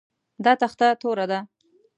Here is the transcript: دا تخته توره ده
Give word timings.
دا 0.43 0.53
تخته 0.61 0.87
توره 1.01 1.25
ده 1.31 1.39